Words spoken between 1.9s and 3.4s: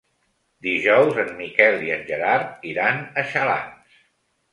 en Gerard iran a